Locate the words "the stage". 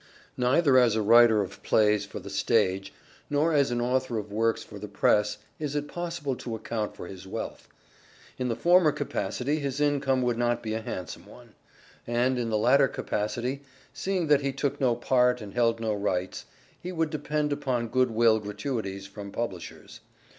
2.19-2.91